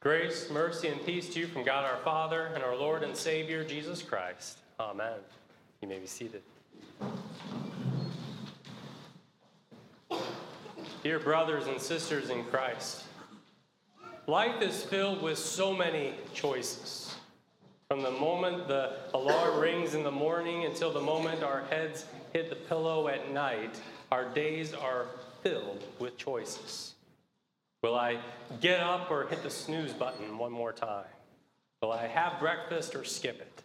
[0.00, 3.64] Grace, mercy, and peace to you from God our Father and our Lord and Savior,
[3.64, 4.58] Jesus Christ.
[4.78, 5.18] Amen.
[5.82, 6.42] You may be seated.
[11.02, 13.06] Dear brothers and sisters in Christ,
[14.28, 17.16] life is filled with so many choices.
[17.88, 22.50] From the moment the alarm rings in the morning until the moment our heads hit
[22.50, 23.80] the pillow at night,
[24.12, 25.06] our days are
[25.42, 26.94] filled with choices.
[27.82, 28.18] Will I
[28.60, 31.06] get up or hit the snooze button one more time?
[31.80, 33.62] Will I have breakfast or skip it?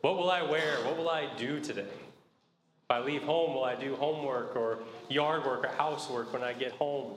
[0.00, 0.78] What will I wear?
[0.84, 1.82] What will I do today?
[1.82, 6.52] If I leave home, will I do homework or yard work or housework when I
[6.52, 7.14] get home?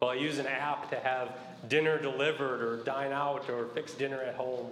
[0.00, 1.36] Will I use an app to have
[1.68, 4.70] dinner delivered or dine out or fix dinner at home?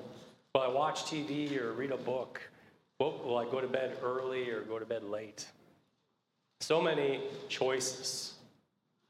[0.54, 2.40] Will I watch TV or read a book?
[2.98, 5.46] Will I go to bed early or go to bed late?
[6.60, 8.27] So many choices.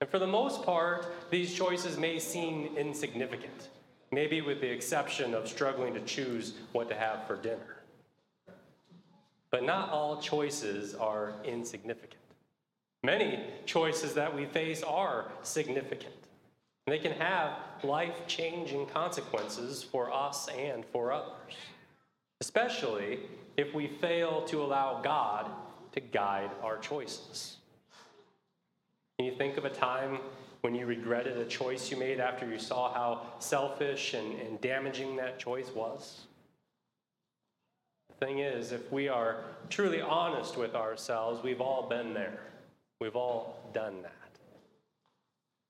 [0.00, 3.68] And for the most part, these choices may seem insignificant,
[4.12, 7.82] maybe with the exception of struggling to choose what to have for dinner.
[9.50, 12.14] But not all choices are insignificant.
[13.02, 16.14] Many choices that we face are significant.
[16.86, 21.54] They can have life changing consequences for us and for others,
[22.40, 23.20] especially
[23.56, 25.50] if we fail to allow God
[25.92, 27.56] to guide our choices.
[29.18, 30.20] Can you think of a time
[30.60, 35.16] when you regretted a choice you made after you saw how selfish and, and damaging
[35.16, 36.20] that choice was?
[38.10, 42.38] The thing is, if we are truly honest with ourselves, we've all been there.
[43.00, 44.12] We've all done that.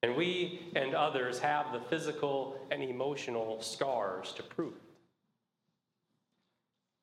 [0.03, 4.83] And we and others have the physical and emotional scars to prove it.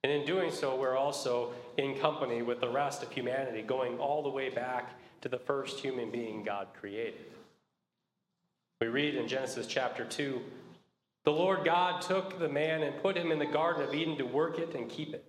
[0.04, 4.22] And in doing so, we're also in company with the rest of humanity, going all
[4.22, 4.92] the way back
[5.26, 7.26] to the first human being God created.
[8.80, 10.40] We read in Genesis chapter 2
[11.24, 14.24] The Lord God took the man and put him in the Garden of Eden to
[14.24, 15.26] work it and keep it.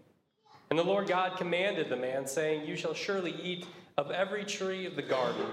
[0.68, 3.64] And the Lord God commanded the man, saying, You shall surely eat
[3.96, 5.46] of every tree of the garden,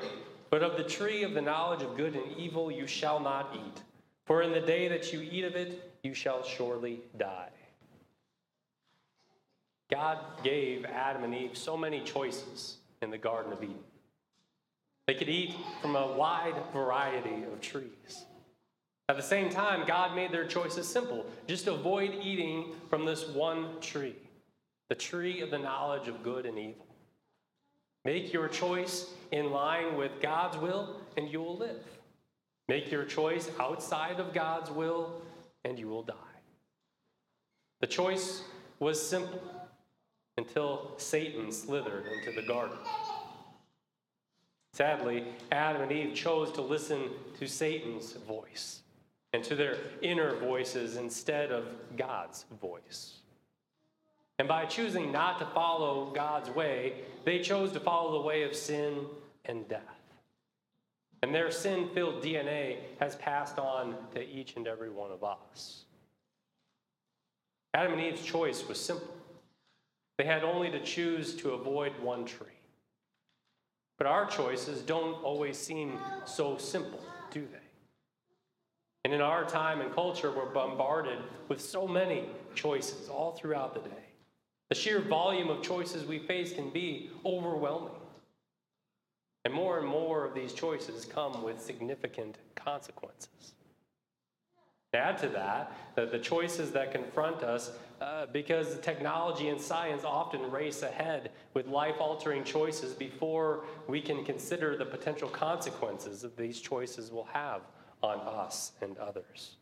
[0.49, 3.81] but of the tree of the knowledge of good and evil you shall not eat.
[4.25, 7.47] For in the day that you eat of it, you shall surely die.
[9.89, 13.79] God gave Adam and Eve so many choices in the Garden of Eden.
[15.07, 18.25] They could eat from a wide variety of trees.
[19.09, 21.25] At the same time, God made their choices simple.
[21.45, 24.15] Just avoid eating from this one tree,
[24.87, 26.85] the tree of the knowledge of good and evil.
[28.05, 31.83] Make your choice in line with God's will, and you will live.
[32.69, 35.21] Make your choice outside of God's will,
[35.65, 36.15] and you will die.
[37.81, 38.43] The choice
[38.79, 39.41] was simple
[40.37, 42.77] until Satan slithered into the garden.
[44.73, 48.81] Sadly, Adam and Eve chose to listen to Satan's voice
[49.31, 53.17] and to their inner voices instead of God's voice.
[54.39, 58.55] And by choosing not to follow God's way, they chose to follow the way of
[58.55, 59.05] sin
[59.45, 59.81] and death.
[61.21, 65.85] And their sin filled DNA has passed on to each and every one of us.
[67.75, 69.15] Adam and Eve's choice was simple.
[70.17, 72.47] They had only to choose to avoid one tree.
[74.03, 76.99] But our choices don't always seem so simple,
[77.31, 77.69] do they?
[79.05, 83.79] And in our time and culture, we're bombarded with so many choices all throughout the
[83.79, 84.03] day.
[84.67, 87.95] The sheer volume of choices we face can be overwhelming.
[89.45, 93.53] And more and more of these choices come with significant consequences.
[94.93, 100.51] Add to that, that the choices that confront us, uh, because technology and science often
[100.51, 106.61] race ahead with life altering choices before we can consider the potential consequences that these
[106.61, 107.61] choices will have
[108.03, 109.55] on us and others.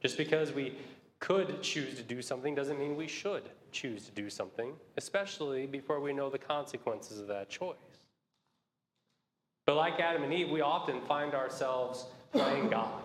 [0.00, 0.76] Just because we
[1.18, 6.00] could choose to do something doesn't mean we should choose to do something, especially before
[6.00, 7.76] we know the consequences of that choice.
[9.66, 13.02] But like Adam and Eve, we often find ourselves playing God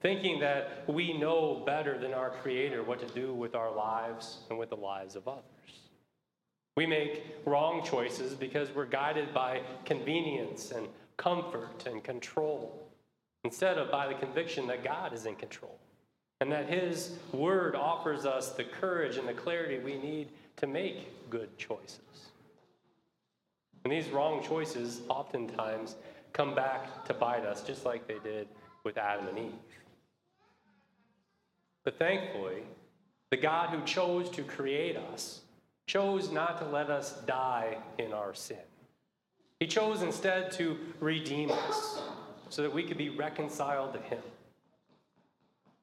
[0.00, 4.58] thinking that we know better than our Creator what to do with our lives and
[4.58, 5.42] with the lives of others.
[6.76, 12.86] We make wrong choices because we're guided by convenience and comfort and control
[13.44, 15.78] instead of by the conviction that God is in control
[16.40, 21.30] and that His Word offers us the courage and the clarity we need to make
[21.30, 22.00] good choices.
[23.84, 25.96] And these wrong choices oftentimes
[26.32, 28.48] come back to bite us just like they did
[28.84, 29.52] with Adam and Eve.
[31.86, 32.64] But thankfully,
[33.30, 35.42] the God who chose to create us
[35.86, 38.58] chose not to let us die in our sin.
[39.60, 42.00] He chose instead to redeem us
[42.48, 44.18] so that we could be reconciled to Him.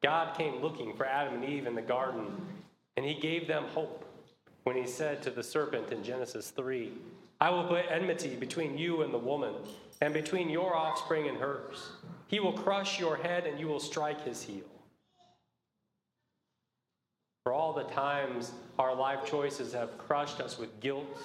[0.04, 2.26] God came looking for Adam and Eve in the garden,
[2.98, 4.04] and he gave them hope
[4.64, 6.92] when he said to the serpent in Genesis 3
[7.40, 9.54] I will put enmity between you and the woman,
[10.02, 11.92] and between your offspring and hers.
[12.28, 14.66] He will crush your head, and you will strike his heel.
[17.44, 21.18] For all the times our life choices have crushed us with guilt,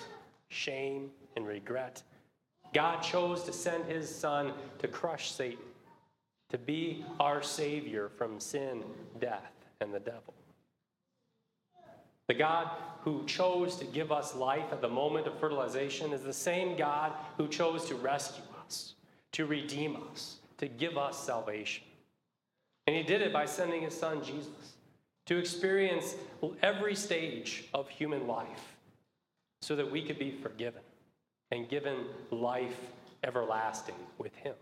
[0.49, 2.03] shame, and regret,
[2.75, 5.65] God chose to send his son to crush Satan,
[6.51, 8.83] to be our Savior from sin,
[9.21, 10.35] death, and the devil.
[12.27, 12.69] The God
[13.03, 17.13] who chose to give us life at the moment of fertilization is the same God
[17.39, 18.95] who chose to rescue us,
[19.33, 21.85] to redeem us, to give us salvation.
[22.87, 24.75] And he did it by sending his son Jesus
[25.29, 26.15] to experience
[26.63, 28.77] every stage of human life
[29.61, 30.81] so that we could be forgiven
[31.51, 32.81] and given life
[33.23, 34.55] everlasting with him.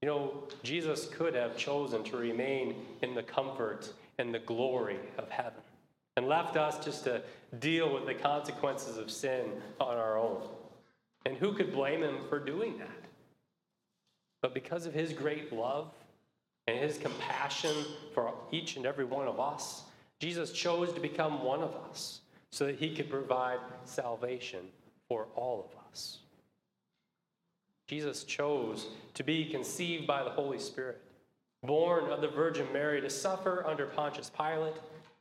[0.00, 5.28] You know, Jesus could have chosen to remain in the comfort and the glory of
[5.28, 5.60] heaven
[6.16, 7.20] and left us just to
[7.58, 9.46] deal with the consequences of sin
[9.80, 10.40] on our own.
[11.26, 13.08] And who could blame him for doing that?
[14.40, 15.90] But because of his great love
[16.66, 17.74] and his compassion
[18.12, 19.82] for each and every one of us,
[20.20, 22.20] Jesus chose to become one of us
[22.50, 24.60] so that he could provide salvation
[25.08, 26.18] for all of us.
[27.88, 31.02] Jesus chose to be conceived by the Holy Spirit
[31.64, 34.74] born of the Virgin Mary, to suffer under Pontius Pilate,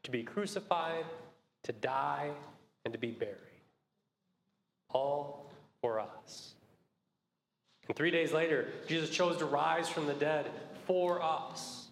[0.03, 1.05] to be crucified,
[1.63, 2.31] to die,
[2.85, 3.37] and to be buried.
[4.89, 5.49] All
[5.81, 6.53] for us.
[7.87, 10.49] And three days later, Jesus chose to rise from the dead
[10.85, 11.87] for us.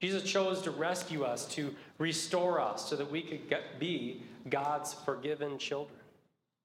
[0.00, 4.92] Jesus chose to rescue us, to restore us, so that we could get, be God's
[4.92, 5.98] forgiven children,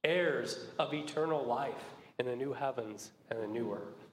[0.04, 1.84] heirs of eternal life
[2.20, 4.06] in the new heavens and the new earth.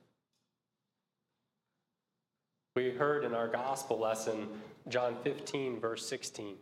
[2.77, 4.47] We heard in our gospel lesson,
[4.89, 6.55] John 15, verse 16.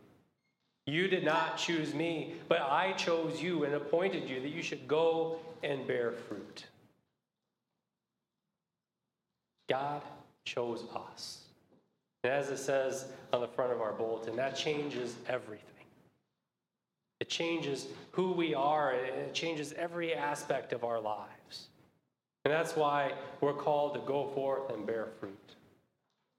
[0.87, 4.87] You did not choose me, but I chose you and appointed you that you should
[4.87, 6.65] go and bear fruit.
[9.67, 10.01] God
[10.45, 10.83] chose
[11.13, 11.43] us.
[12.23, 15.63] And as it says on the front of our bulletin, that changes everything.
[17.19, 21.67] It changes who we are, it changes every aspect of our lives.
[22.45, 25.55] And that's why we're called to go forth and bear fruit.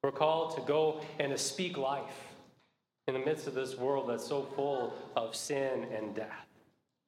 [0.03, 2.35] We're called to go and to speak life
[3.09, 6.47] in the midst of this world that's so full of sin and death.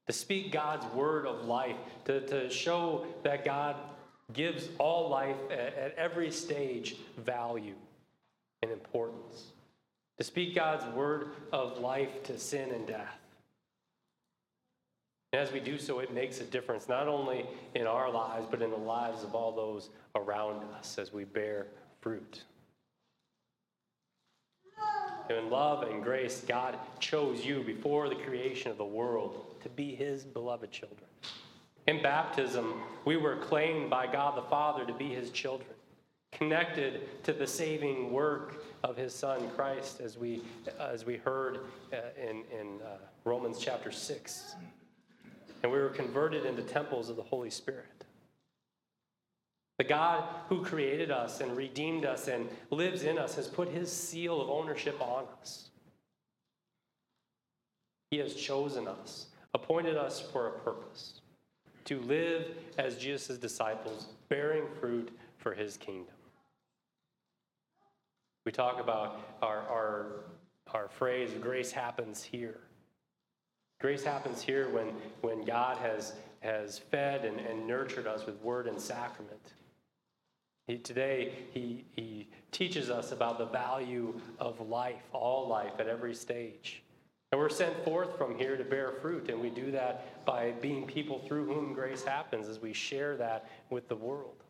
[0.09, 1.77] To speak God's word of life,
[2.07, 3.77] to, to show that God
[4.33, 7.75] gives all life at, at every stage value
[8.63, 9.53] and importance.
[10.19, 13.19] To speak God's word of life to sin and death.
[15.33, 18.63] And as we do so, it makes a difference not only in our lives, but
[18.63, 21.69] in the lives of all those around us as we bear
[22.01, 22.43] fruit.
[25.31, 29.95] In love and grace, God chose you before the creation of the world to be
[29.95, 31.09] his beloved children.
[31.91, 35.71] In baptism, we were claimed by God the Father to be his children,
[36.31, 40.41] connected to the saving work of his son Christ, as we,
[40.79, 41.59] as we heard
[41.93, 44.55] uh, in, in uh, Romans chapter 6.
[45.65, 48.05] And we were converted into temples of the Holy Spirit.
[49.79, 53.91] The God who created us and redeemed us and lives in us has put his
[53.91, 55.71] seal of ownership on us.
[58.13, 61.20] He has chosen us, appointed us for a purpose
[61.85, 62.47] to live
[62.79, 66.15] as Jesus' disciples, bearing fruit for his kingdom.
[68.45, 70.07] We talk about our, our,
[70.73, 72.61] our phrase, grace happens here.
[73.81, 74.89] Grace happens here when,
[75.21, 79.53] when God has, has fed and, and nurtured us with word and sacrament.
[80.67, 86.15] He, today, he, he teaches us about the value of life, all life at every
[86.15, 86.83] stage.
[87.33, 90.87] And we're sent forth from here to bear fruit, and we do that by being
[90.87, 94.43] people through whom grace happens as we share that with the world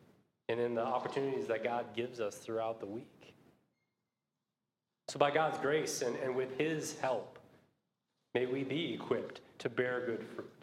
[0.48, 3.34] and in the opportunities that God gives us throughout the week.
[5.08, 7.38] So, by God's grace and, and with His help,
[8.34, 10.60] may we be equipped to bear good fruit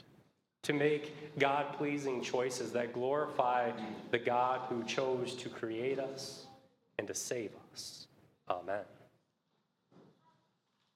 [0.67, 3.71] to make God pleasing choices that glorify
[4.11, 6.45] the God who chose to create us
[6.99, 8.07] and to save us.
[8.49, 8.83] Amen.